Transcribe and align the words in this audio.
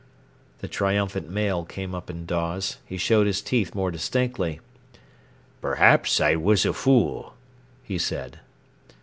The 0.61 0.67
triumphant 0.67 1.29
male 1.29 1.63
came 1.63 1.93
up 1.93 2.09
in 2.09 2.25
Dawes. 2.25 2.77
He 2.87 2.97
showed 2.97 3.27
his 3.27 3.39
teeth 3.39 3.75
more 3.75 3.91
distinctly. 3.91 4.59
"Perhaps 5.61 6.19
I 6.19 6.35
was 6.37 6.65
a 6.65 6.73
fool," 6.73 7.35
he 7.83 7.99
said. 7.99 8.39